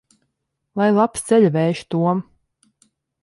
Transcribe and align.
Lai 0.81 0.87
labs 0.99 1.27
ceļavējš, 1.27 1.83
Tom! 1.95 2.25